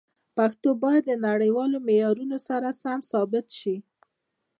پښتو 0.37 0.69
باید 0.83 1.03
د 1.07 1.11
نړیوالو 1.27 1.77
معیارونو 1.87 2.37
سره 2.47 2.67
سم 2.81 2.99
ثبت 3.11 3.45
شي. 3.59 3.75